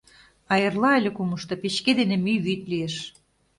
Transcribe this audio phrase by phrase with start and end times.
[0.51, 2.95] А эрла але кумышто печке дене мӱй вӱд лиеш.